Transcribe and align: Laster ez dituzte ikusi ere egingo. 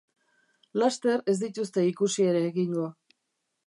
Laster 0.83 1.23
ez 1.33 1.37
dituzte 1.43 1.87
ikusi 1.93 2.29
ere 2.35 2.45
egingo. 2.51 2.93